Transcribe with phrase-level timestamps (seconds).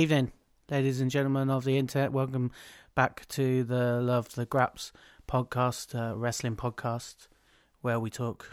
[0.00, 0.32] Evening,
[0.70, 2.10] ladies and gentlemen of the internet.
[2.10, 2.52] Welcome
[2.94, 4.92] back to the Love the Graps
[5.28, 7.28] podcast, uh, wrestling podcast,
[7.82, 8.50] where we talk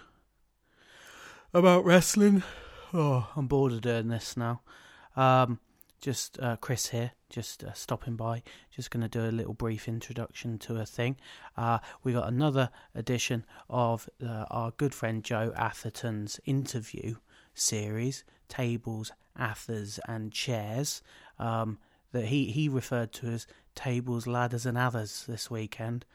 [1.53, 2.43] about wrestling.
[2.93, 4.59] Oh, I'm bored of doing this now.
[5.15, 5.61] Um,
[6.01, 8.43] just uh, Chris here, just uh, stopping by.
[8.75, 11.15] Just going to do a little brief introduction to a thing.
[11.55, 17.15] Uh, we got another edition of uh, our good friend Joe Atherton's interview
[17.53, 21.01] series, Tables, Athers, and Chairs.
[21.39, 21.79] Um,
[22.11, 26.05] that he, he referred to as tables, ladders, and others this weekend,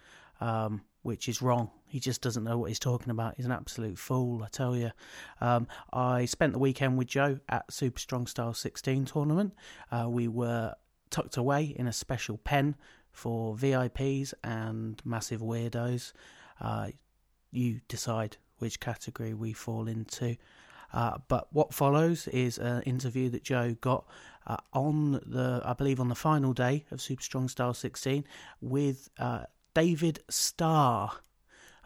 [0.41, 1.71] um, which is wrong.
[1.87, 3.35] He just doesn't know what he's talking about.
[3.37, 4.93] He's an absolute fool, I tell you.
[5.41, 9.55] Um, I spent the weekend with Joe at Super Strong Style 16 tournament.
[9.91, 10.75] Uh, we were
[11.11, 12.77] tucked away in a special pen
[13.13, 16.13] for VIPs and massive weirdos.
[16.61, 16.89] Uh,
[17.51, 20.37] you decide which category we fall into.
[20.93, 24.07] Uh, but what follows is an interview that Joe got
[24.47, 28.25] uh, on the, I believe, on the final day of Super Strong Style 16
[28.61, 29.45] with uh,
[29.75, 31.13] David Starr,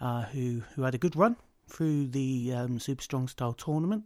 [0.01, 1.37] uh, who who had a good run
[1.69, 4.05] through the um, Super Strong Style tournament.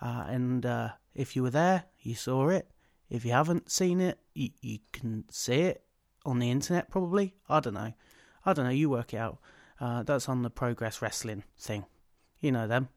[0.00, 2.68] Uh, and uh, if you were there, you saw it.
[3.10, 5.84] If you haven't seen it, you, you can see it
[6.24, 7.34] on the internet, probably.
[7.48, 7.92] I don't know.
[8.46, 8.70] I don't know.
[8.70, 9.38] You work it out.
[9.78, 11.84] that's on the Progress Wrestling thing.
[12.40, 12.88] You know them.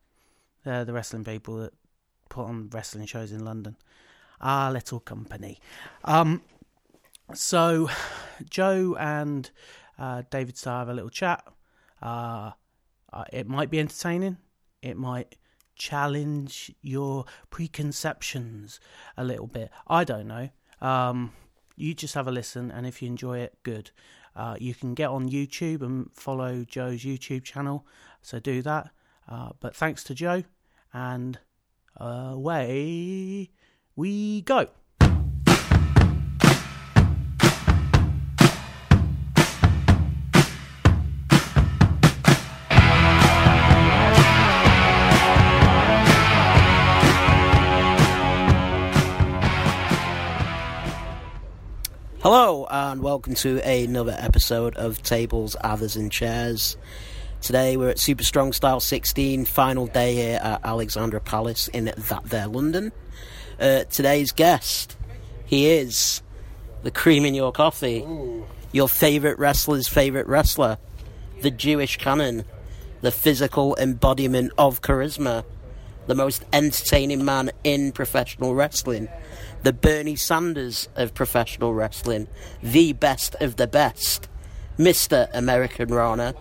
[0.66, 1.74] They're the wrestling people that
[2.28, 3.78] put on wrestling shows in London.
[4.42, 5.60] Our little company.
[6.04, 6.42] Um,
[7.34, 7.90] so,
[8.50, 9.50] Joe and
[9.98, 11.44] uh, David Starr have a little chat.
[12.02, 12.52] Uh,
[13.14, 14.38] uh, it might be entertaining.
[14.82, 15.38] It might
[15.76, 18.80] challenge your preconceptions
[19.18, 19.72] a little bit.
[19.88, 20.50] I don't know.
[20.82, 21.32] Um,
[21.76, 23.92] you just have a listen, and if you enjoy it, good.
[24.36, 27.86] Uh, you can get on YouTube and follow Joe's YouTube channel,
[28.22, 28.90] so do that.
[29.28, 30.44] Uh, but thanks to Joe,
[30.96, 31.38] and
[31.98, 33.50] away
[33.98, 34.66] we go.
[52.22, 56.78] Hello, and welcome to another episode of Tables, Others, and Chairs.
[57.46, 62.24] Today we're at Super Strong Style 16, final day here at Alexandra Palace in that
[62.26, 62.92] there London.
[63.60, 64.98] Uh, today's guest,
[65.46, 66.24] he is
[66.82, 68.48] the cream in your coffee, Ooh.
[68.72, 70.80] your favourite wrestler's favourite wrestler,
[71.44, 72.46] the Jewish cannon,
[73.02, 75.46] the physical embodiment of charisma,
[76.08, 79.08] the most entertaining man in professional wrestling,
[79.62, 82.28] the Bernie Sanders of professional wrestling,
[82.64, 84.30] the best of the best,
[84.80, 85.30] Mr.
[85.32, 86.34] American Rana.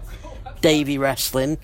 [0.64, 1.58] Davey Wrestling,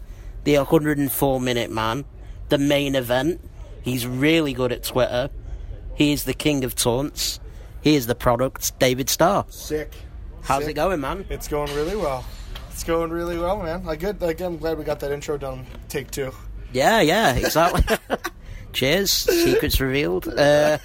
[0.44, 2.04] the 104 minute man,
[2.50, 3.40] the main event.
[3.80, 5.30] He's really good at Twitter.
[5.94, 7.40] He is the king of taunts.
[7.80, 9.46] He is the product, David Starr.
[9.48, 9.94] Sick.
[10.42, 10.72] How's Sick.
[10.72, 11.24] it going, man?
[11.30, 12.26] It's going really well.
[12.70, 13.88] It's going really well, man.
[13.88, 14.20] I good.
[14.20, 15.64] Like, I'm glad we got that intro done.
[15.88, 16.34] Take two.
[16.74, 17.96] Yeah, yeah, exactly.
[18.74, 19.10] Cheers.
[19.12, 20.28] Secrets revealed.
[20.28, 20.76] Uh,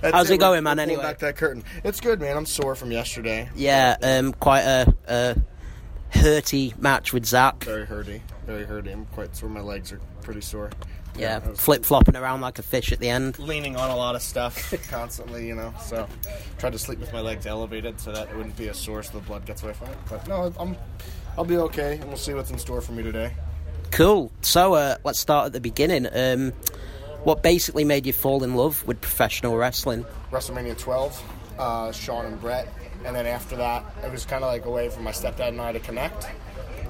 [0.00, 0.78] how's it, it going, man?
[0.78, 1.64] Anyway, back that curtain.
[1.82, 2.36] It's good, man.
[2.36, 3.50] I'm sore from yesterday.
[3.56, 5.36] Yeah, um, quite a, a
[6.14, 7.62] hurty match with Zach.
[7.64, 8.92] Very hurty, very hurty.
[8.92, 9.48] I'm quite sore.
[9.48, 10.70] My legs are pretty sore.
[11.16, 13.38] Yeah, yeah flip flopping around like a fish at the end.
[13.38, 15.74] Leaning on a lot of stuff constantly, you know.
[15.82, 16.08] So,
[16.58, 19.18] tried to sleep with my legs elevated so that it wouldn't be a source so
[19.18, 19.98] the blood gets away from it.
[20.08, 20.76] But no, I'm,
[21.36, 23.32] I'll be okay, and we'll see what's in store for me today.
[23.90, 24.32] Cool.
[24.40, 26.08] So, uh, let's start at the beginning.
[26.12, 26.52] Um,
[27.24, 30.04] what basically made you fall in love with professional wrestling?
[30.30, 31.22] WrestleMania 12,
[31.58, 32.68] uh, Shawn and Bret
[33.04, 35.60] and then after that, it was kind of like a way for my stepdad and
[35.60, 36.28] I to connect.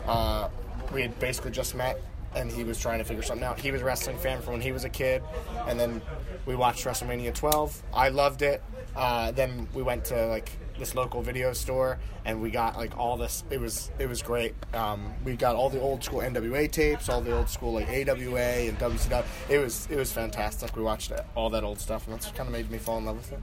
[0.07, 0.49] Uh,
[0.93, 2.01] we had basically just met,
[2.35, 3.59] and he was trying to figure something out.
[3.59, 5.23] He was a wrestling fan from when he was a kid,
[5.67, 6.03] and then
[6.47, 7.83] we watched WrestleMania 12.
[7.93, 8.63] I loved it.
[8.95, 13.17] Uh, then we went to like this local video store and we got like all
[13.17, 17.09] this it was it was great um, we got all the old school nwa tapes
[17.09, 21.13] all the old school like awa and wcw it was it was fantastic we watched
[21.37, 23.39] all that old stuff and that's kind of made me fall in love with it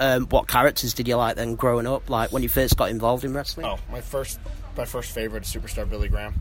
[0.00, 2.08] um, what characters did you like then growing up?
[2.08, 3.66] Like when you first got involved in wrestling?
[3.66, 4.40] Oh, my first
[4.76, 6.40] my first favorite is Superstar Billy Graham.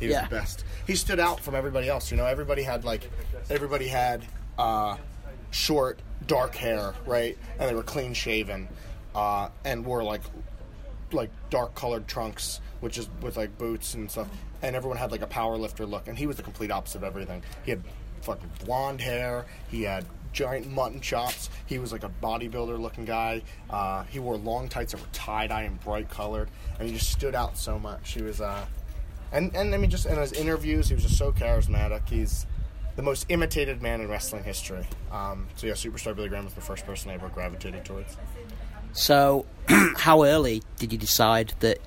[0.00, 0.24] He was yeah.
[0.24, 0.64] the best.
[0.86, 2.10] He stood out from everybody else.
[2.10, 3.08] You know, everybody had like
[3.50, 4.24] everybody had
[4.58, 4.96] uh,
[5.50, 7.36] short, dark hair, right?
[7.58, 8.68] And they were clean shaven,
[9.14, 10.22] uh, and wore like
[11.12, 14.28] like dark colored trunks, which is with like boots and stuff.
[14.62, 17.04] And everyone had like a power lifter look, and he was the complete opposite of
[17.04, 17.42] everything.
[17.66, 17.82] He had
[18.22, 19.44] fucking blonde hair.
[19.70, 21.48] He had giant mutton chops.
[21.64, 23.42] He was like a bodybuilder looking guy.
[23.70, 27.10] Uh, he wore long tights that were tie dye and bright colored, and he just
[27.10, 28.12] stood out so much.
[28.12, 28.66] He was, uh,
[29.32, 32.06] and and I mean, just in his interviews, he was just so charismatic.
[32.08, 32.46] He's
[32.96, 34.86] the most imitated man in wrestling history.
[35.10, 38.16] Um, so yeah, Superstar Billy Graham was the first person I ever gravitated towards.
[38.92, 39.46] So,
[39.96, 41.78] how early did you decide that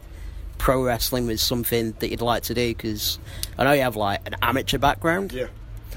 [0.58, 2.70] pro wrestling was something that you'd like to do?
[2.70, 3.20] Because
[3.58, 5.32] I know you have like an amateur background.
[5.32, 5.48] Yeah.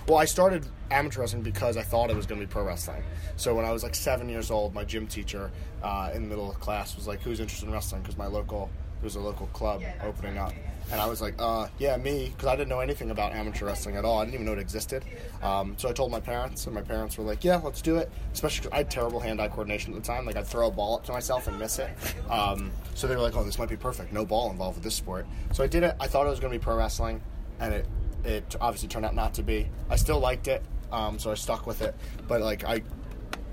[0.06, 3.02] Well, I started amateur wrestling because I thought it was going to be pro wrestling.
[3.37, 5.50] So when I was like seven years old, my gym teacher
[5.82, 8.70] uh, in the middle of class was like, "Who's interested in wrestling?" Because my local
[9.00, 10.52] there was a local club opening up,
[10.92, 13.96] and I was like, uh, "Yeah, me," because I didn't know anything about amateur wrestling
[13.96, 14.19] at all.
[14.19, 15.04] I didn't even know it existed.
[15.42, 18.10] Um, so I told my parents, and my parents were like, "Yeah, let's do it."
[18.34, 20.26] Especially because I had terrible hand-eye coordination at the time.
[20.26, 21.88] Like I'd throw a ball up to myself and miss it.
[22.28, 24.12] Um, so they were like, "Oh, this might be perfect.
[24.12, 25.96] No ball involved with this sport." So I did it.
[25.98, 27.22] I thought it was going to be pro wrestling,
[27.58, 27.87] and it
[28.25, 29.69] it obviously turned out not to be.
[29.88, 30.62] I still liked it,
[30.93, 31.94] um, so I stuck with it.
[32.28, 32.82] But like I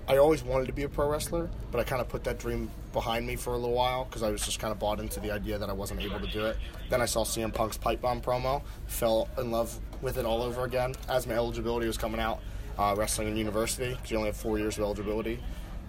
[0.08, 2.72] I always wanted to be a pro wrestler, but I kind of put that dream
[2.94, 5.32] behind me for a little while because I was just kind of bought into the
[5.32, 6.58] idea that I wasn't able to do it.
[6.90, 10.64] Then I saw CM Punk's Pipe Bomb promo, fell in love with it all over
[10.64, 12.40] again as my eligibility was coming out.
[12.78, 15.40] Uh, wrestling in university because you only have four years of eligibility.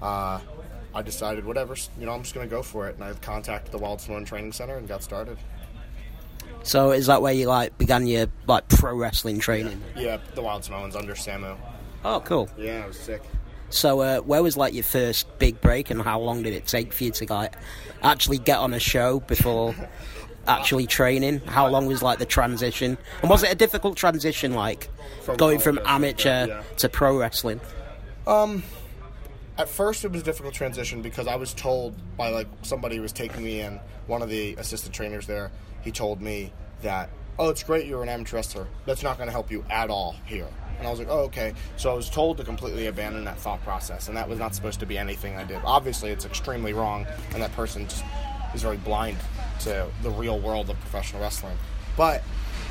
[0.01, 0.41] Uh,
[0.95, 3.73] I decided, whatever, you know, I'm just going to go for it, and I contacted
[3.73, 5.37] the Wild Samoan Training Center and got started.
[6.63, 9.83] So is that where you like began your like pro wrestling training?
[9.97, 11.57] Yeah, the Wild Samoans under Samu.
[12.05, 12.49] Oh, cool.
[12.57, 13.23] Yeah, it was sick.
[13.71, 16.93] So uh, where was like your first big break, and how long did it take
[16.93, 17.55] for you to like
[18.03, 19.75] actually get on a show before
[20.47, 21.41] actually training?
[21.41, 24.89] How long was like the transition, and was it a difficult transition, like
[25.23, 26.63] From going from amateur yeah.
[26.79, 27.61] to pro wrestling?
[29.59, 33.03] At first, it was a difficult transition because I was told by like somebody who
[33.03, 35.51] was taking me in, one of the assistant trainers there.
[35.83, 36.53] He told me
[36.83, 37.11] that,
[37.41, 38.69] "Oh, it's great you're an amateur wrestler.
[38.87, 40.47] That's not going to help you at all here."
[40.79, 43.61] And I was like, "Oh, okay." So I was told to completely abandon that thought
[43.65, 45.61] process, and that was not supposed to be anything I did.
[45.65, 48.05] Obviously, it's extremely wrong, and that person just
[48.55, 49.19] is very blind
[49.61, 51.59] to the real world of professional wrestling.
[51.97, 52.23] But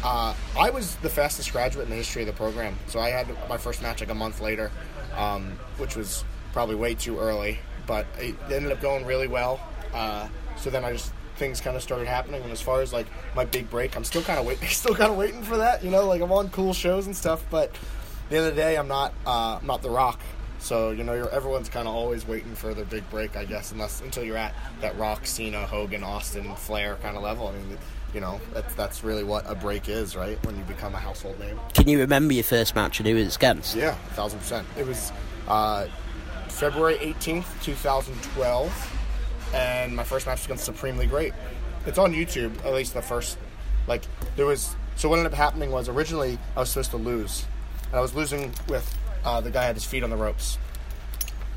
[0.05, 3.27] uh, I was the fastest graduate in the history of the program, so I had
[3.49, 4.71] my first match like a month later,
[5.17, 6.23] um, which was
[6.53, 9.59] probably way too early, but it ended up going really well.
[9.93, 10.27] Uh,
[10.57, 13.45] so then I just things kind of started happening, and as far as like my
[13.45, 15.83] big break, I'm still kind of wait, still kind of waiting for that.
[15.83, 17.71] You know, like I'm on cool shows and stuff, but
[18.29, 20.19] the end of the day, I'm not uh, I'm not The Rock.
[20.59, 23.71] So you know, you're, everyone's kind of always waiting for their big break, I guess,
[23.71, 27.47] unless until you're at that Rock, Cena, Hogan, Austin, Flair kind of level.
[27.47, 27.77] I mean,
[28.13, 30.43] you know, that's that's really what a break is, right?
[30.45, 31.59] When you become a household name.
[31.73, 33.75] Can you remember your first match and who it was against?
[33.75, 34.67] Yeah, thousand percent.
[34.77, 35.11] It was
[35.47, 35.87] uh,
[36.49, 38.71] February eighteenth, two thousand twelve,
[39.53, 41.33] and my first match was against Supremely Great.
[41.85, 43.37] It's on YouTube, at least the first.
[43.87, 44.03] Like
[44.35, 44.75] there was.
[44.95, 47.45] So what ended up happening was originally I was supposed to lose,
[47.85, 50.57] and I was losing with uh, the guy had his feet on the ropes,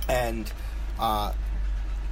[0.08, 0.52] and
[0.98, 1.32] uh,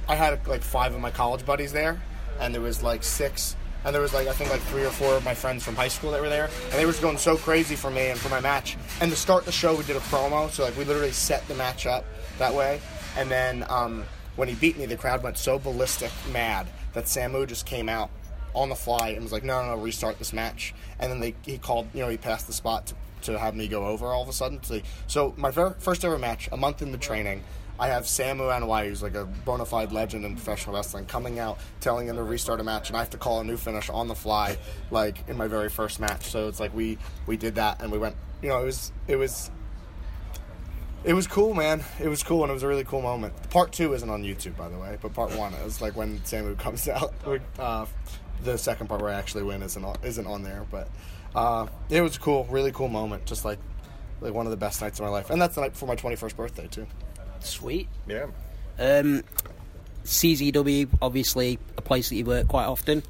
[0.07, 2.01] I had like five of my college buddies there,
[2.39, 3.55] and there was like six,
[3.85, 5.87] and there was like I think like three or four of my friends from high
[5.87, 8.29] school that were there, and they were just going so crazy for me and for
[8.29, 8.75] my match.
[8.99, 11.53] And to start the show, we did a promo, so like we literally set the
[11.53, 12.05] match up
[12.39, 12.81] that way,
[13.17, 14.03] and then um,
[14.35, 18.09] when he beat me, the crowd went so ballistic, mad that Samu just came out
[18.53, 21.35] on the fly and was like, "No, no, no, restart this match." And then they
[21.43, 22.95] he called, you know, he passed the spot to,
[23.33, 24.59] to have me go over all of a sudden.
[25.07, 27.43] So, my ver- first ever match, a month into training,
[27.79, 31.59] I have Samu Anoa'i, who's like a bona fide legend in professional wrestling, coming out
[31.79, 34.07] telling him to restart a match, and I have to call a new finish on
[34.07, 34.57] the fly,
[34.91, 36.25] like in my very first match.
[36.25, 38.15] So it's like we we did that, and we went.
[38.41, 39.51] You know, it was it was.
[41.03, 41.83] It was cool, man.
[41.99, 43.33] It was cool, and it was a really cool moment.
[43.49, 46.57] Part two isn't on YouTube, by the way, but part one is like when Samu
[46.57, 47.13] comes out.
[47.57, 47.85] Uh,
[48.43, 50.89] the second part where I actually win isn't on, isn't on there, but
[51.35, 53.25] uh, it was cool, really cool moment.
[53.25, 53.59] Just like
[54.21, 55.95] like one of the best nights of my life, and that's the night before my
[55.95, 56.85] twenty first birthday too.
[57.39, 57.87] Sweet.
[58.05, 58.27] Yeah.
[58.77, 59.23] Um,
[60.03, 63.03] CZW, obviously a place that you work quite often.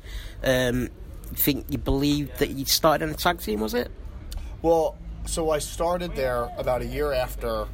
[0.44, 0.90] Um,
[1.34, 3.92] think you believe that you started in a tag team, was it?
[4.62, 7.68] Well, so I started there about a year after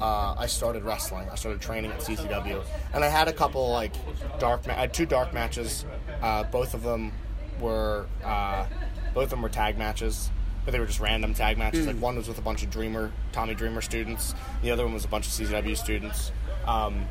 [0.00, 1.28] uh, I started wrestling.
[1.30, 3.92] I started training at CZW, and I had a couple like
[4.38, 4.66] dark.
[4.66, 5.84] Ma- I had two dark matches.
[6.22, 7.12] Uh, both of them
[7.60, 8.66] were uh,
[9.14, 10.30] both of them were tag matches,
[10.64, 11.86] but they were just random tag matches.
[11.86, 14.34] Like one was with a bunch of Dreamer, Tommy Dreamer students.
[14.62, 16.32] The other one was a bunch of CZW students.
[16.66, 17.06] Um,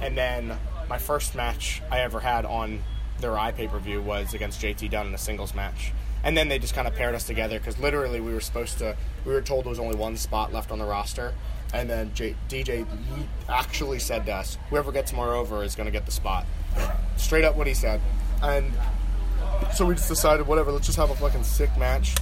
[0.00, 0.56] and then
[0.88, 2.82] my first match I ever had on
[3.20, 5.92] their eye pay per view was against JT Dunn in a singles match.
[6.22, 8.96] And then they just kind of paired us together because literally we were supposed to.
[9.24, 11.32] We were told there was only one spot left on the roster,
[11.72, 12.86] and then J, DJ
[13.48, 16.46] actually said to us, "Whoever gets more over is going to get the spot."
[17.16, 18.00] Straight up, what he said,
[18.42, 18.72] and
[19.74, 22.14] so we just decided, whatever, let's just have a fucking sick match.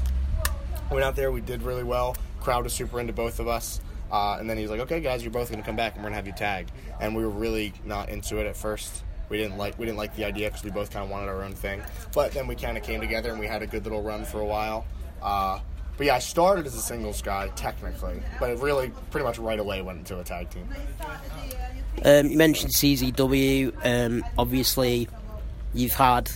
[0.90, 2.16] Went out there, we did really well.
[2.40, 3.80] Crowd was super into both of us.
[4.10, 6.10] Uh, and then he's like, "Okay, guys, you're both going to come back, and we're
[6.10, 6.68] going to have you tag."
[7.00, 9.02] And we were really not into it at first.
[9.28, 11.42] We didn't like we didn't like the idea because we both kind of wanted our
[11.42, 11.82] own thing.
[12.14, 14.40] But then we kind of came together and we had a good little run for
[14.40, 14.86] a while.
[15.20, 15.58] Uh,
[15.96, 19.58] but yeah, I started as a singles guy technically, but it really pretty much right
[19.58, 20.68] away went into a tag team.
[22.04, 23.72] Um, you mentioned CZW.
[23.84, 25.08] Um, obviously,
[25.72, 26.30] you've had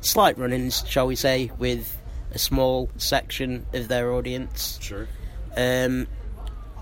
[0.00, 1.96] slight run-ins, shall we say, with
[2.32, 4.78] a small section of their audience.
[4.80, 5.08] Sure.
[5.56, 6.06] Um,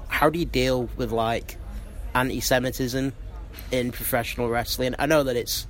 [0.09, 1.57] how do you deal with like
[2.15, 3.13] anti-Semitism
[3.73, 4.95] in professional wrestling?
[4.99, 5.67] I know that it's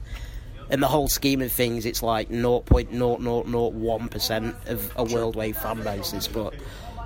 [0.71, 6.55] in the whole scheme of things, it's like 0.0001% of a worldwide fan basis, but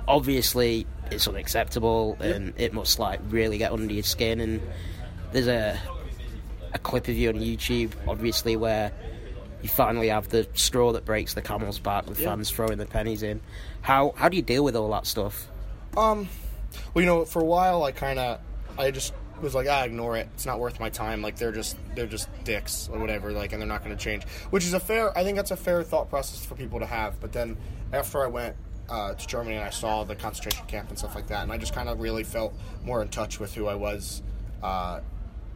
[0.07, 4.39] obviously it's unacceptable and it must like really get under your skin.
[4.39, 4.61] And
[5.31, 5.79] there's a
[6.73, 8.91] a clip of you on YouTube, obviously, where
[9.61, 12.29] you finally have the straw that breaks the camel's back with Yeah.
[12.31, 13.39] fans throwing the pennies in.
[13.81, 15.47] How how do you deal with all that stuff?
[15.95, 16.27] Um,
[16.93, 18.39] well, you know, for a while, I kind of,
[18.77, 20.27] I just was like, ah, ignore it.
[20.33, 21.21] It's not worth my time.
[21.21, 23.31] Like they're just, they're just dicks or whatever.
[23.31, 24.23] Like, and they're not going to change.
[24.49, 25.15] Which is a fair.
[25.17, 27.19] I think that's a fair thought process for people to have.
[27.19, 27.57] But then
[27.91, 28.55] after I went
[28.89, 31.57] uh, to Germany and I saw the concentration camp and stuff like that, and I
[31.57, 34.21] just kind of really felt more in touch with who I was,
[34.63, 35.01] uh,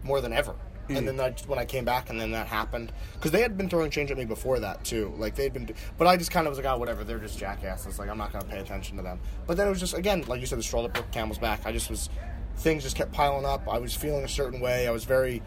[0.04, 0.56] more than ever.
[0.90, 3.70] And then I, when I came back, and then that happened because they had been
[3.70, 5.14] throwing change at me before that too.
[5.18, 5.70] Like they'd been,
[6.00, 7.04] but I just kind of was like, oh, whatever.
[7.04, 8.00] They're just jackasses.
[8.00, 9.20] Like I'm not gonna pay attention to them.
[9.46, 11.62] But then it was just again, like you said, the straw that broke camel's back.
[11.64, 12.10] I just was,
[12.58, 13.68] things just kept piling up.
[13.68, 14.88] I was feeling a certain way.
[14.88, 15.42] I was very,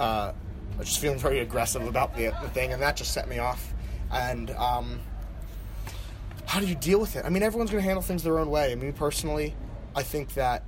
[0.00, 0.32] uh,
[0.74, 3.38] I was just feeling very aggressive about the, the thing, and that just set me
[3.38, 3.72] off.
[4.12, 5.00] And um,
[6.46, 7.24] how do you deal with it?
[7.24, 8.72] I mean, everyone's going to handle things their own way.
[8.72, 9.54] I mean, personally,
[9.94, 10.62] I think that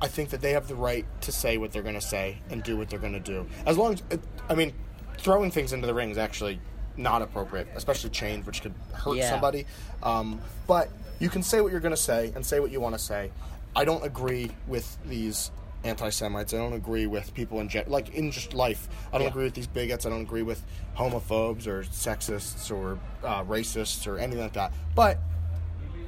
[0.00, 2.62] I think that they have the right to say what they're going to say and
[2.62, 3.46] do what they're going to do.
[3.66, 4.72] As long as, it, I mean,
[5.18, 6.60] throwing things into the ring is actually
[6.96, 9.28] not appropriate, especially chains, which could hurt Yeah.
[9.28, 9.66] somebody.
[10.04, 12.94] Um, but you can say what you're going to say and say what you want
[12.94, 13.32] to say.
[13.78, 15.52] I don't agree with these
[15.84, 16.52] anti-Semites.
[16.52, 18.88] I don't agree with people in gen- like in just life.
[19.12, 19.28] I don't Yeah.
[19.28, 20.04] agree with these bigots.
[20.04, 20.60] I don't agree with
[20.96, 24.72] homophobes or sexists or uh, racists or anything like that.
[24.96, 25.18] But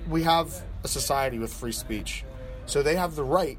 [0.09, 2.25] we have a society with free speech,
[2.67, 3.59] so they have the right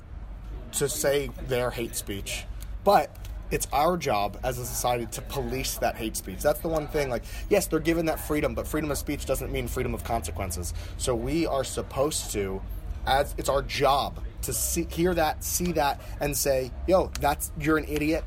[0.73, 2.43] to say their hate speech.
[2.83, 3.15] But
[3.49, 6.41] it's our job as a society to police that hate speech.
[6.41, 7.09] That's the one thing.
[7.09, 10.73] Like, yes, they're given that freedom, but freedom of speech doesn't mean freedom of consequences.
[10.97, 12.61] So we are supposed to,
[13.05, 17.77] as it's our job to see, hear that, see that, and say, "Yo, that's you're
[17.77, 18.23] an idiot."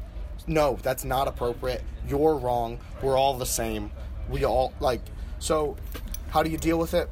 [0.47, 1.83] No, that's not appropriate.
[2.09, 2.79] You're wrong.
[3.03, 3.91] We're all the same.
[4.29, 5.01] We all like.
[5.39, 5.77] So,
[6.31, 7.09] how do you deal with it?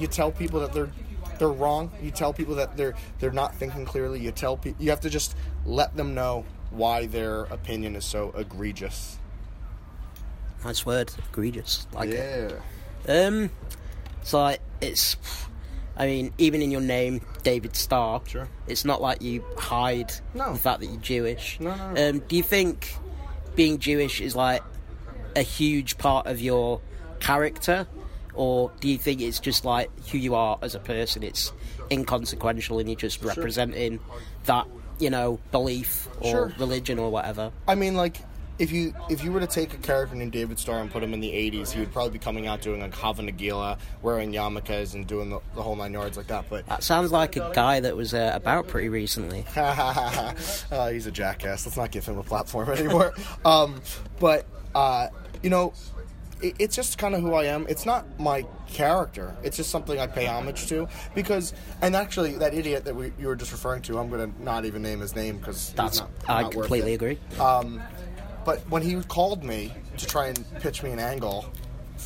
[0.00, 0.90] you tell people that they're
[1.38, 1.90] they're wrong.
[2.02, 4.20] You tell people that they're they're not thinking clearly.
[4.20, 8.32] You tell people you have to just let them know why their opinion is so
[8.36, 9.18] egregious.
[10.64, 11.86] Nice word, egregious.
[11.92, 12.60] Like it.
[13.06, 13.26] yeah.
[13.26, 13.50] Um,
[14.20, 15.16] it's like it's.
[15.96, 18.22] I mean, even in your name, David Starr.
[18.26, 18.48] Sure.
[18.66, 20.52] It's not like you hide No.
[20.54, 21.58] the fact that you're Jewish.
[21.60, 22.08] No, no, no.
[22.10, 22.94] Um, do you think
[23.54, 24.62] being Jewish is like
[25.36, 26.80] a huge part of your
[27.20, 27.86] character,
[28.34, 31.22] or do you think it's just like who you are as a person?
[31.22, 31.52] It's
[31.90, 34.00] inconsequential, and you're just representing
[34.46, 34.66] that
[34.98, 36.52] you know belief or Sure.
[36.58, 37.52] religion or whatever.
[37.68, 38.18] I mean, like
[38.60, 41.14] if you if you were to take a character named David Starr and put him
[41.14, 44.94] in the '80s, he would probably be coming out doing like Hava Nagila, wearing yarmulkes
[44.94, 46.44] and doing the, the whole nine yards like that.
[46.50, 49.46] But That sounds like a guy that was uh, about pretty recently.
[49.56, 50.34] uh,
[50.90, 51.64] he's a jackass.
[51.64, 53.14] Let's not give him a platform anymore.
[53.46, 53.80] um,
[54.20, 55.08] but uh,
[55.42, 55.72] you know,
[56.42, 57.64] it, it's just kind of who I am.
[57.66, 59.34] It's not my character.
[59.42, 61.54] It's just something I pay homage to because.
[61.80, 64.66] And actually, that idiot that we, you were just referring to, I'm going to not
[64.66, 67.18] even name his name because That's not, I not completely agree.
[67.38, 67.80] Um,
[68.44, 71.52] but when he called me to try and pitch me an angle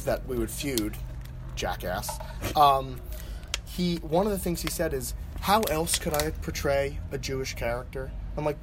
[0.04, 0.96] that we would feud,
[1.54, 2.10] jackass,
[2.56, 3.00] um,
[3.66, 7.54] he one of the things he said is, "How else could I portray a Jewish
[7.54, 8.58] character?" I'm like,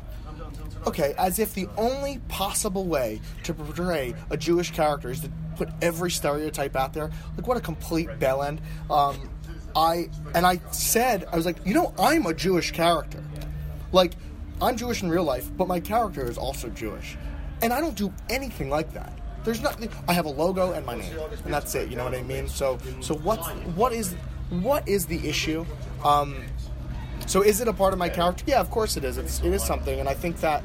[0.86, 5.70] okay, as if the only possible way to portray a Jewish character is to put
[5.82, 7.12] every stereotype out there.
[7.38, 8.62] Like, what a complete bell end.
[8.90, 9.30] Um,
[9.76, 13.24] I and I said, I was like, you know, I'm a Jewish character.
[13.92, 14.14] Like,
[14.62, 17.18] I'm Jewish in real life, but my character is also Jewish,
[17.62, 19.14] and I don't do anything like that.
[19.44, 19.90] There's nothing.
[20.08, 21.16] I have a logo and my name,
[21.46, 21.90] and that's it.
[21.90, 22.48] You know what I mean?
[22.48, 24.14] So, so what's what is
[24.50, 25.66] what is the issue?
[26.04, 26.44] Um,
[27.26, 28.44] so is it a part of my character?
[28.48, 29.18] Yeah, of course it is.
[29.18, 30.64] It's it is something, and I think that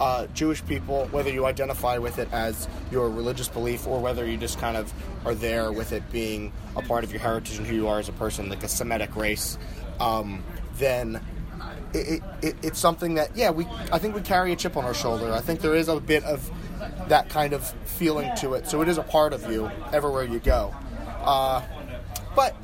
[0.00, 4.36] uh, Jewish people, whether you identify with it as your religious belief or whether you
[4.36, 4.92] just kind of
[5.24, 8.08] are there with it being a part of your heritage and who you are as
[8.08, 9.58] a person, like a Semitic race,
[10.00, 10.42] um,
[10.78, 11.20] then
[11.94, 14.84] it, it, it, it's something that yeah we I think we carry a chip on
[14.84, 15.32] our shoulder.
[15.32, 16.50] I think there is a bit of
[17.08, 18.66] that kind of feeling to it.
[18.68, 20.74] So it is a part of you everywhere you go.
[21.24, 21.62] Uh,
[22.34, 22.56] but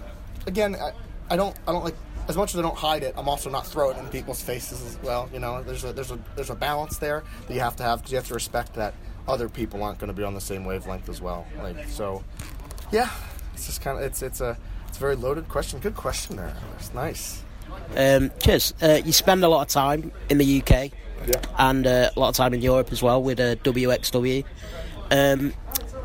[0.46, 0.92] again, I,
[1.30, 1.96] I don't I don't like
[2.28, 3.14] as much as I don't hide it.
[3.16, 5.28] I'm also not throwing it in people's faces as well.
[5.32, 8.00] You know, there's a there's a there's a balance there that you have to have
[8.00, 8.94] because you have to respect that
[9.26, 11.46] other people aren't going to be on the same wavelength as well.
[11.62, 12.24] Like so,
[12.90, 13.10] yeah,
[13.54, 14.56] it's just kind of it's it's a
[14.88, 15.80] It's a very loaded question.
[15.80, 16.56] Good question there.
[16.78, 17.42] It's nice.
[17.96, 18.74] Um, cheers.
[18.82, 20.90] Uh, you spend a lot of time in the UK
[21.26, 21.34] Yeah.
[21.58, 24.44] and uh, a lot of time in Europe as well with uh, WXW.
[25.10, 25.52] Um,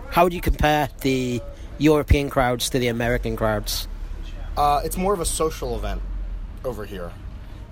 [0.09, 1.41] how would you compare the
[1.77, 3.87] European crowds to the American crowds?
[4.57, 6.01] Uh, it's more of a social event
[6.63, 7.11] over here,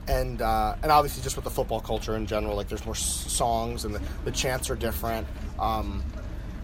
[0.07, 3.31] and uh, and obviously just with the football culture in general, like there's more s-
[3.31, 5.27] songs and the, the chants are different.
[5.59, 6.03] Um,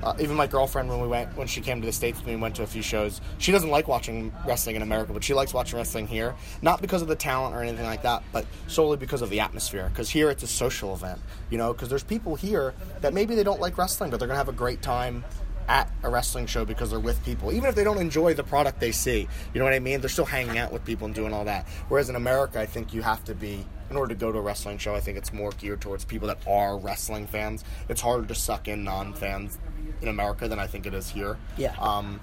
[0.04, 2.42] uh, even my girlfriend, when we went, when she came to the states, when we
[2.42, 5.54] went to a few shows, she doesn't like watching wrestling in America, but she likes
[5.54, 6.36] watching wrestling here.
[6.62, 9.90] Not because of the talent or anything like that, but solely because of the atmosphere.
[9.90, 11.74] Because here it's a social event, you know.
[11.74, 14.54] Because there's people here that maybe they don't like wrestling, but they're gonna have a
[14.54, 15.24] great time
[15.68, 18.80] at a wrestling show because they're with people, even if they don't enjoy the product
[18.80, 19.28] they see.
[19.54, 20.00] You know what I mean?
[20.00, 21.68] They're still hanging out with people and doing all that.
[21.90, 24.42] Whereas in America, I think you have to be, in order to go to a
[24.42, 27.64] wrestling show, I think it's more geared towards people that are wrestling fans.
[27.90, 29.58] It's harder to suck in non fans
[30.02, 31.38] in America than I think it is here.
[31.58, 31.76] Yeah.
[31.80, 32.20] Um,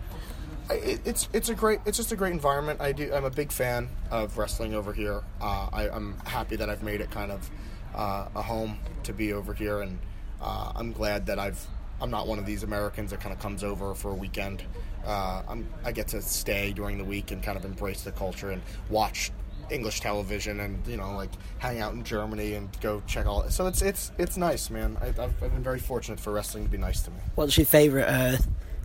[0.71, 2.81] it, it's it's a great it's just a great environment.
[2.81, 5.23] I do I'm a big fan of wrestling over here.
[5.41, 7.51] Uh, I, I'm happy that I've made it kind of
[7.95, 9.99] uh, a home to be over here, and
[10.41, 11.67] uh, I'm glad that I've
[12.01, 14.63] I'm not one of these Americans that kind of comes over for a weekend.
[15.07, 18.51] Uh, I'm I get to stay during the week and kind of embrace the culture
[18.51, 19.31] and watch
[19.71, 23.49] English television and you know like hang out in Germany and go check all.
[23.51, 24.97] So it's it's it's nice, man.
[25.01, 27.19] I, I've, I've been very fortunate for wrestling to be nice to me.
[27.35, 28.37] What's your favourite uh,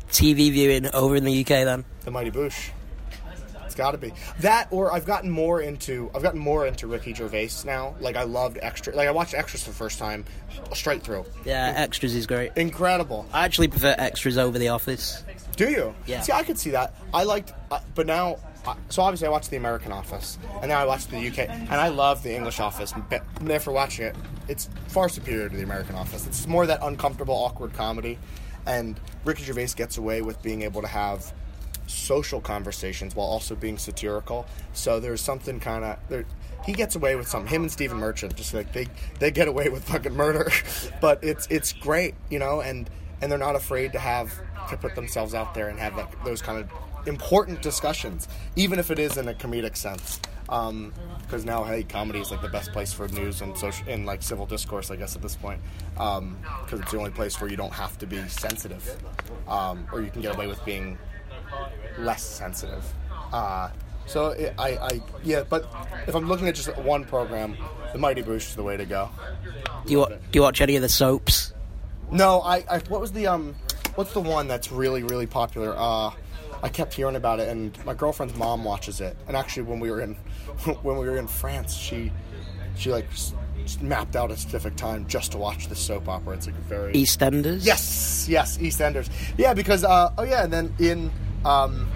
[0.10, 1.86] TV viewing over in the UK then?
[2.02, 2.72] The Mighty Boosh.
[3.80, 7.52] Got to be that, or I've gotten more into I've gotten more into Ricky Gervais
[7.64, 7.96] now.
[8.02, 8.94] Like I loved Extra.
[8.94, 10.26] Like I watched Extras for the first time,
[10.74, 11.24] straight through.
[11.46, 12.52] Yeah, Extras is great.
[12.58, 13.26] Incredible.
[13.32, 15.24] I actually prefer Extras over The Office.
[15.56, 15.96] Do you?
[16.06, 16.20] Yeah.
[16.20, 16.94] See, I could see that.
[17.14, 18.40] I liked, uh, but now.
[18.68, 21.72] Uh, so obviously, I watched the American Office, and now I watched the UK, and
[21.72, 22.94] I love the English Office.
[23.10, 24.16] But after watching it,
[24.50, 26.28] it's far superior to the American Office.
[26.28, 28.20] It's more that uncomfortable, awkward comedy,
[28.66, 31.34] and Ricky Gervais gets away with being able to have
[31.90, 34.46] social conversations while also being satirical.
[34.74, 36.26] So there's something kind of there.
[36.66, 37.50] He gets away with something.
[37.50, 38.88] Him and Stephen Merchant, just like they
[39.20, 40.52] they get away with fucking murder,
[41.02, 42.90] but it's it's great, you know, and
[43.22, 44.34] and they're not afraid to have
[44.70, 46.72] to put themselves out there and have like those kind of
[47.08, 50.20] important discussions, even if it is in a comedic sense.
[50.46, 54.24] Because now, hey, comedy is like the best place for news and social and like
[54.24, 55.62] civil discourse, I guess, at this point.
[55.94, 58.98] Because it's the only place where you don't have to be sensitive,
[59.48, 60.98] um, or you can get away with being
[61.98, 62.84] less sensitive.
[63.32, 63.70] Uh,
[64.06, 65.72] so it, I, I, yeah, but
[66.08, 67.56] if I'm looking at just one program,
[67.94, 69.10] the Mighty Boosh is the way to go.
[69.86, 71.54] Do you, wa- do you watch any of the soaps?
[72.12, 73.56] No, I, I, what was the um,
[73.96, 75.76] what's the one that's really really popular?
[75.78, 76.12] Uh,
[76.62, 79.16] I kept hearing about it, and my girlfriend's mom watches it.
[79.28, 80.16] And actually, when we were in,
[80.82, 82.12] when we were in France, she,
[82.76, 83.06] she like
[83.82, 86.36] mapped out a specific time just to watch the soap opera.
[86.36, 87.66] It's like very EastEnders?
[87.66, 89.10] Yes, yes, EastEnders.
[89.38, 91.12] Yeah, because uh, oh yeah, and then in
[91.46, 91.88] um,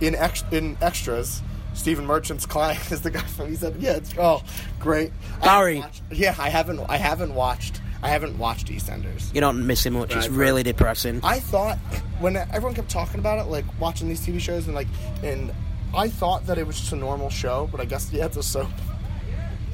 [0.00, 1.42] in ex- in extras,
[1.74, 3.48] Stephen Merchant's client is the guy from.
[3.48, 4.42] He said, "Yeah, it's oh
[4.80, 5.12] great."
[5.42, 6.80] I watched- yeah, I haven't.
[6.88, 7.80] I haven't watched.
[8.02, 9.34] I haven't watched EastEnders.
[9.34, 10.14] You don't miss him much.
[10.14, 11.20] It's I've really depressing.
[11.22, 11.78] I thought
[12.20, 14.88] when everyone kept talking about it, like watching these TV shows, and like,
[15.22, 15.52] and
[15.96, 18.42] I thought that it was just a normal show, but I guess yeah, it's a
[18.42, 18.68] soap.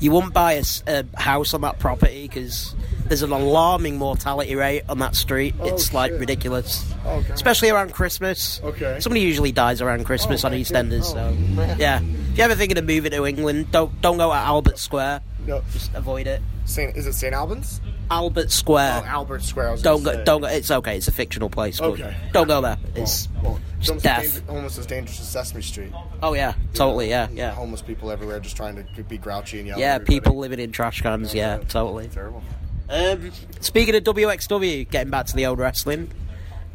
[0.01, 2.75] You wouldn't buy a house on that property because
[3.07, 5.55] there's an alarming mortality rate on that street.
[5.61, 6.21] Oh, it's like Oh, shit.
[6.21, 8.61] ridiculous, Oh, especially around Christmas.
[8.65, 8.99] Okay.
[9.01, 11.01] somebody usually dies around Christmas Oh, on EastEnders.
[11.01, 11.05] God.
[11.15, 11.79] so Oh, man.
[11.79, 15.21] yeah, if you're ever thinking of moving to England, don't don't go at Albert Square.
[15.47, 16.41] No, Just avoid it.
[16.65, 17.81] Saint is it St Albans?
[18.11, 19.03] Albert Square.
[19.05, 19.77] Oh, Albert Square.
[19.79, 20.13] Don't go.
[20.13, 20.25] say.
[20.25, 20.49] Don't go.
[20.49, 20.97] It's okay.
[20.97, 21.81] It's a fictional place.
[21.81, 22.15] Okay.
[22.33, 22.77] Don't go there.
[22.97, 24.25] It's Well, it's almost, death.
[24.25, 25.93] as almost as dangerous as Sesame Street.
[26.23, 27.09] oh yeah, totally.
[27.09, 27.53] Yeah, yeah.
[27.53, 29.77] Homeless people everywhere just trying to be grouchy and yell.
[29.79, 31.33] at Yeah, people living in trash cans.
[31.33, 32.09] Yeah, totally.
[32.09, 32.43] Terrible.
[32.89, 36.11] Um, speaking of WXW, getting back to the old wrestling,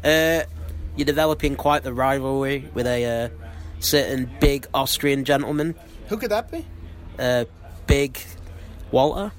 [0.02, 0.42] uh,
[0.96, 3.28] you're developing quite the rivalry with a uh,
[3.80, 5.74] certain big Austrian gentleman,
[6.08, 6.64] Who could that be?
[7.18, 7.44] uh,
[7.86, 8.18] Big
[8.90, 9.30] Walter.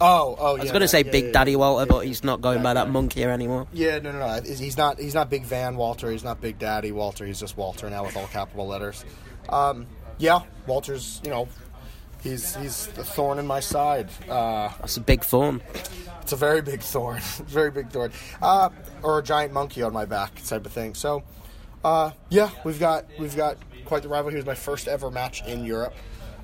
[0.00, 2.74] Oh, oh, I was going to say Big Daddy Walter, but he's not going by
[2.74, 3.66] that monkey anymore.
[3.72, 4.40] Yeah, no, no, no.
[4.42, 4.98] He's not.
[4.98, 6.10] He's not Big Van Walter.
[6.10, 7.26] He's not Big Daddy Walter.
[7.26, 9.04] He's just Walter now with all capital letters.
[9.48, 9.86] Um,
[10.18, 11.20] yeah, Walter's.
[11.24, 11.48] You know,
[12.22, 14.08] he's he's the thorn in my side.
[14.28, 15.60] Uh, That's a big thorn.
[16.22, 18.68] it's a very big thorn, very big thorn, uh,
[19.02, 20.94] or a giant monkey on my back type of thing.
[20.94, 21.22] So,
[21.84, 24.30] uh, yeah, we've got we've got quite the rival.
[24.30, 25.94] He was my first ever match in Europe,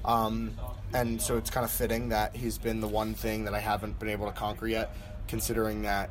[0.05, 0.55] um,
[0.95, 3.99] and so it's kind of fitting that he's been the one thing that I haven't
[3.99, 4.95] been able to conquer yet,
[5.27, 6.11] considering that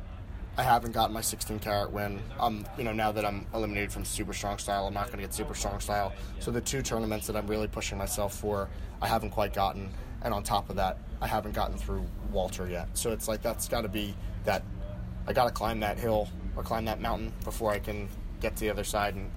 [0.56, 2.20] I haven't gotten my 16 carat win.
[2.38, 5.24] Um, you know, now that I'm eliminated from Super Strong Style, I'm not going to
[5.24, 6.12] get Super Strong Style.
[6.38, 8.68] So the two tournaments that I'm really pushing myself for,
[9.02, 9.90] I haven't quite gotten.
[10.22, 12.88] And on top of that, I haven't gotten through Walter yet.
[12.96, 14.62] So it's like that's got to be that.
[15.26, 18.08] I got to climb that hill or climb that mountain before I can
[18.40, 19.30] get to the other side and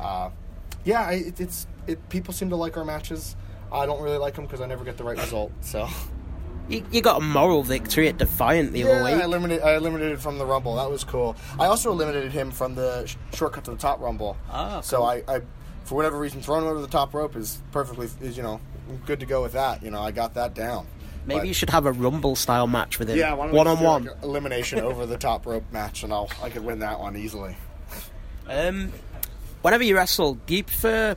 [0.00, 0.30] uh,
[0.84, 2.08] yeah, it, it's it.
[2.08, 3.36] People seem to like our matches.
[3.72, 5.52] I don't really like them because I never get the right result.
[5.60, 5.88] So
[6.68, 9.64] You, you got a moral victory at Defiant the yeah, other I eliminated.
[9.64, 10.76] I eliminated from the Rumble.
[10.76, 11.36] That was cool.
[11.58, 14.36] I also eliminated him from the sh- shortcut to the top Rumble.
[14.50, 15.40] Ah, so I, I,
[15.84, 18.60] for whatever reason, throwing him over the top rope is perfectly is you know
[19.06, 19.82] good to go with that.
[19.82, 20.86] You know, I got that down.
[21.26, 23.18] Maybe But- you should have a Rumble style match with him.
[23.18, 24.04] Yeah, why don't we one on one.
[24.06, 27.56] like, elimination over the top rope match, and I'll I could win that one easily.
[28.48, 28.92] Um,
[29.62, 31.16] whenever you wrestle, do you prefer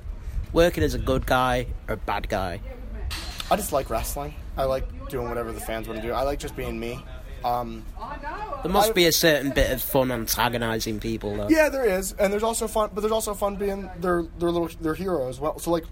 [0.54, 2.62] working as a good guy or a bad guy?
[3.52, 4.34] I just like wrestling.
[4.58, 6.14] I like doing whatever the fans want to do.
[6.14, 7.04] I like just being me.
[7.44, 7.84] Um,
[8.64, 11.50] There must I- be a certain bit of fun antagonizing people, though.
[11.50, 14.70] yeah, there is, and there's also fun, but there's also fun being their their little
[14.80, 15.60] their hero as well.
[15.60, 15.84] So like,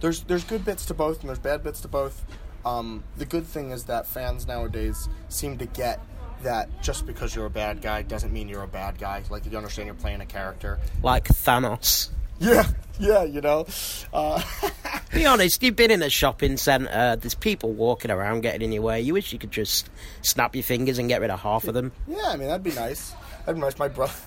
[0.00, 2.24] there's there's good bits to both, and there's bad bits to both.
[2.66, 6.00] Um, the good thing is that fans nowadays seem to get
[6.42, 9.22] that just because you're a bad guy doesn't mean you're a bad guy.
[9.30, 10.80] Like you understand you're playing a character.
[11.02, 12.08] Like Thanos.
[12.40, 12.66] Yeah,
[12.98, 13.66] yeah, you know.
[14.12, 14.42] Uh,
[15.12, 18.82] Be honest, you've been in a shopping centre, there's people walking around getting in your
[18.82, 19.00] way.
[19.00, 19.88] You wish you could just
[20.22, 21.92] snap your fingers and get rid of half of them.
[22.08, 23.12] Yeah, I mean that'd be nice.
[23.46, 23.78] That'd be nice.
[23.78, 24.12] My brother.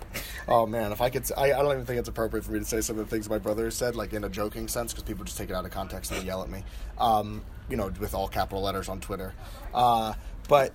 [0.50, 2.80] Oh man, if I could, I don't even think it's appropriate for me to say
[2.80, 5.38] some of the things my brother said, like in a joking sense, because people just
[5.38, 6.64] take it out of context and they yell at me.
[6.98, 9.34] Um, you know, with all capital letters on Twitter.
[9.74, 10.14] Uh,
[10.48, 10.72] but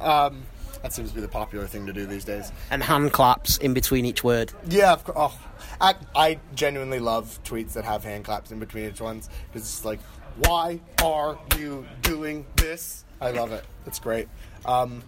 [0.00, 0.44] um,
[0.82, 2.52] that seems to be the popular thing to do these days.
[2.70, 4.52] And hand claps in between each word.
[4.68, 5.16] Yeah, of course.
[5.18, 5.38] Oh,
[5.80, 9.84] I, I genuinely love tweets that have hand claps in between each ones because it's
[9.84, 10.00] like,
[10.38, 13.04] why are you doing this?
[13.20, 13.64] I love it.
[13.86, 14.28] It's great.
[14.64, 15.02] Um,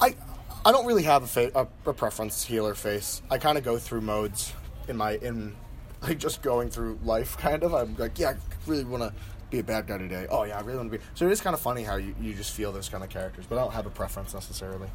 [0.00, 0.14] I
[0.64, 3.22] I don't really have a, fa- a, a preference healer face.
[3.30, 4.52] I kind of go through modes
[4.88, 5.54] in my in
[6.02, 7.38] like just going through life.
[7.38, 7.74] Kind of.
[7.74, 8.34] I'm like, yeah, I
[8.66, 9.12] really want to
[9.50, 10.26] be a bad guy today.
[10.28, 11.04] Oh yeah, I really want to be.
[11.14, 13.46] So it is kind of funny how you, you just feel those kind of characters,
[13.48, 14.88] but I don't have a preference necessarily.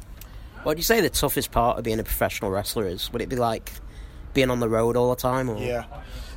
[0.62, 3.12] What do you say the toughest part of being a professional wrestler is?
[3.12, 3.72] Would it be like
[4.34, 5.48] being on the road all the time?
[5.50, 5.58] Or?
[5.58, 5.84] Yeah,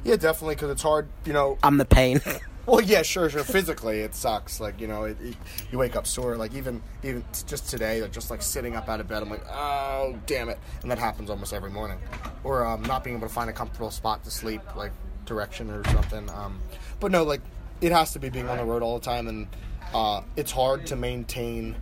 [0.03, 1.07] yeah, definitely because it's hard.
[1.25, 2.21] You know, I'm the pain.
[2.65, 3.43] Well, yeah, sure, sure.
[3.43, 4.59] Physically, it sucks.
[4.59, 5.35] Like you know, it, it,
[5.71, 6.35] you wake up sore.
[6.35, 9.45] Like even even just today, like just like sitting up out of bed, I'm like,
[9.51, 11.99] oh damn it, and that happens almost every morning.
[12.43, 14.91] Or um, not being able to find a comfortable spot to sleep, like
[15.25, 16.27] direction or something.
[16.31, 16.59] Um,
[16.99, 17.41] but no, like
[17.81, 19.47] it has to be being on the road all the time, and
[19.93, 21.75] uh, it's hard to maintain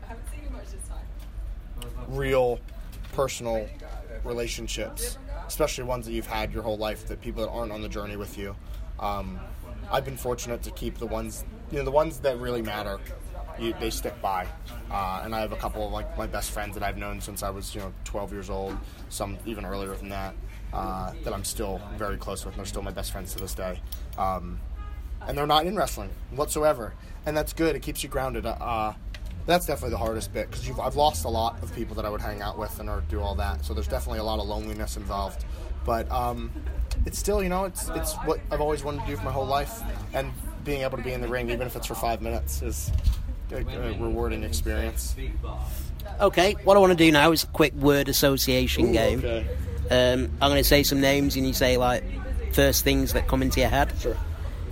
[2.09, 2.59] real
[3.13, 3.69] personal
[4.25, 7.89] relationships, especially ones that you've had your whole life, that people that aren't on the
[7.89, 8.55] journey with you.
[8.99, 9.39] Um,
[9.91, 12.99] I've been fortunate to keep the ones, you know, the ones that really matter.
[13.59, 14.47] You, they stick by,
[14.89, 17.43] uh, and I have a couple of like my best friends that I've known since
[17.43, 18.75] I was, you know, 12 years old.
[19.09, 20.33] Some even earlier than that.
[20.73, 22.55] Uh, that I'm still very close with.
[22.55, 23.79] and They're still my best friends to this day.
[24.17, 24.59] Um,
[25.27, 26.95] and they're not in wrestling whatsoever,
[27.27, 27.75] and that's good.
[27.75, 28.47] It keeps you grounded.
[28.47, 28.93] Uh,
[29.45, 32.21] that's definitely the hardest bit because I've lost a lot of people that I would
[32.21, 33.65] hang out with and or do all that.
[33.65, 35.45] So there's definitely a lot of loneliness involved.
[35.85, 36.51] But um,
[37.05, 39.45] it's still, you know, it's it's what I've always wanted to do for my whole
[39.45, 39.81] life,
[40.13, 40.31] and
[40.63, 42.89] being able to be in the ring, even if it's for five minutes, is
[43.51, 45.15] a, a rewarding experience.
[46.21, 49.19] Okay, what I want to do now is a quick word association game.
[49.19, 49.47] Okay.
[49.91, 52.03] Um, I'm going to say some names and you say, like,
[52.53, 53.91] first things that come into your head.
[53.99, 54.17] Sure.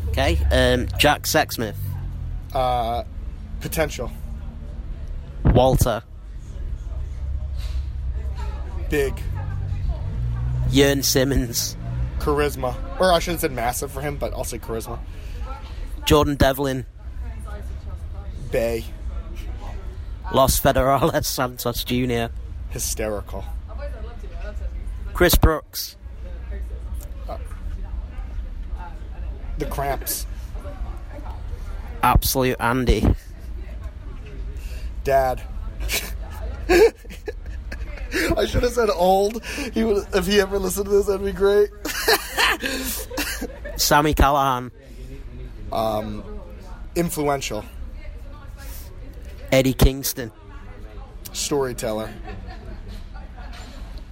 [0.09, 1.75] Okay, um, Jack Sexsmith,
[2.53, 3.03] Uh,
[3.59, 4.09] potential,
[5.61, 6.01] Walter,
[8.89, 9.13] big
[10.71, 11.77] Jurn Simmons,
[12.17, 14.97] charisma, or I should have said massive for him, but I'll say charisma.
[16.03, 16.87] Jordan Devlin,
[18.49, 18.83] Bay,
[20.33, 22.33] Los Federales Santos Jr.,
[22.71, 23.45] hysterical.
[25.13, 25.95] Chris Brooks,
[27.29, 27.37] uh,
[29.59, 30.25] The cramps.
[32.01, 33.05] Absolute Andy,
[35.03, 35.43] Dad.
[38.37, 39.43] I should have said old.
[39.73, 41.69] He would, if he ever listened to this, that'd be great.
[43.77, 44.71] Sami Callihan,
[46.95, 47.63] Influential,
[49.51, 50.31] Eddie Kingston,
[51.31, 52.11] storyteller,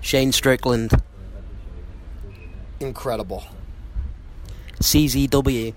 [0.02, 0.92] Shane Strickland,
[2.80, 3.44] incredible.
[4.82, 5.74] CZW,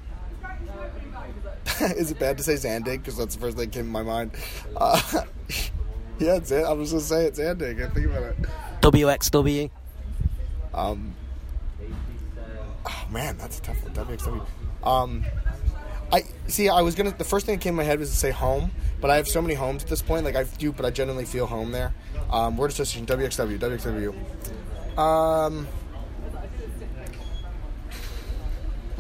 [1.81, 2.99] Is it bad to say Zandig?
[2.99, 4.33] Because that's the first thing that came to my mind.
[4.77, 5.01] Uh,
[6.27, 6.65] yeah, it's it.
[6.65, 7.85] I was just say it's Zandig.
[7.85, 8.37] I think about it.
[8.81, 9.71] WXW,
[10.73, 11.15] Um,
[12.87, 13.93] oh man, that's a tough one.
[13.93, 14.47] WXW.
[14.87, 15.25] Um,
[16.13, 16.69] I see.
[16.69, 17.11] I was gonna.
[17.11, 19.27] The first thing that came to my head was to say home, but I have
[19.27, 20.25] so many homes at this point.
[20.25, 21.93] Like I do, but I genuinely feel home there.
[22.31, 23.07] Um, word association.
[23.07, 23.59] WXW.
[23.59, 24.99] WXW.
[24.99, 25.67] Um,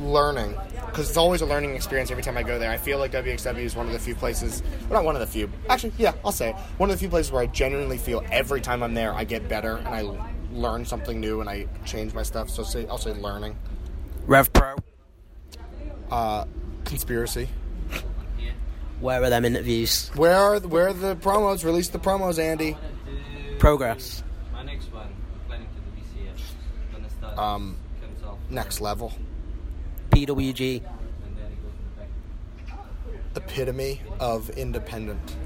[0.02, 0.54] learning
[0.86, 2.70] because it's always a learning experience every time I go there.
[2.70, 5.26] I feel like WXW is one of the few places, well, not one of the
[5.26, 5.50] few.
[5.70, 6.56] Actually, yeah, I'll say it.
[6.76, 9.48] one of the few places where I genuinely feel every time I'm there I get
[9.48, 10.02] better and I
[10.52, 12.50] learn something new and I change my stuff.
[12.50, 13.56] So say I'll say learning.
[14.26, 14.76] Rev Pro.
[16.10, 16.44] Uh,
[16.84, 17.48] conspiracy.
[19.00, 20.10] Where are them interviews?
[20.14, 21.64] Where are the, where are the promos?
[21.64, 22.76] Release the promos, Andy.
[23.58, 24.22] Progress.
[24.52, 25.08] My next one,
[25.48, 26.32] planning to do this year.
[26.92, 27.76] Gonna start Um,
[28.48, 29.12] Next level.
[30.12, 30.76] PWG.
[30.76, 32.78] and then he goes in the back.
[33.36, 35.36] Epitome of independent.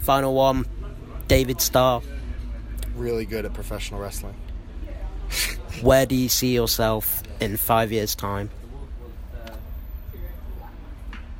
[0.00, 0.66] Final one.
[1.28, 2.02] David Starr.
[2.94, 4.36] Really good at professional wrestling.
[5.82, 8.50] Where do you see yourself in five years' time?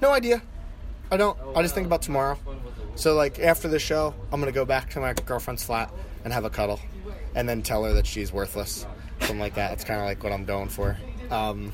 [0.01, 0.43] No idea.
[1.11, 1.39] I don't.
[1.55, 2.39] I just think about tomorrow.
[2.97, 5.93] So like after the show, I'm gonna go back to my girlfriend's flat
[6.25, 6.81] and have a cuddle,
[7.35, 8.87] and then tell her that she's worthless,
[9.21, 9.73] something like that.
[9.73, 10.97] It's kind of like what I'm going for.
[11.31, 11.73] Um,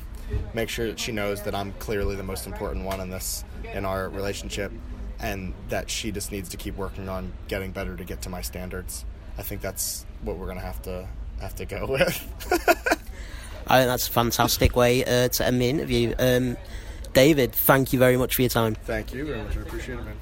[0.53, 3.85] make sure that she knows that I'm clearly the most important one in this in
[3.85, 4.71] our relationship,
[5.19, 8.41] and that she just needs to keep working on getting better to get to my
[8.41, 9.05] standards.
[9.37, 11.07] I think that's what we're gonna have to
[11.39, 12.27] have to go with.
[13.67, 16.13] I think that's a fantastic way uh, to end the interview.
[16.19, 16.57] Um,
[17.13, 18.75] David, thank you very much for your time.
[18.75, 19.57] Thank you very much.
[19.57, 20.17] I appreciate it, man.